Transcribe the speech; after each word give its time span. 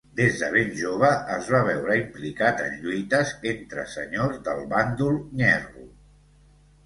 Des 0.17 0.37
de 0.43 0.47
ben 0.53 0.69
jove, 0.77 1.09
es 1.33 1.49
va 1.55 1.59
veure 1.67 1.97
implicat 1.99 2.63
en 2.63 2.79
lluites 2.85 3.33
entre 3.51 3.85
senyors 3.93 4.41
del 4.47 4.63
bàndol 4.71 5.19
nyerro. 5.43 5.85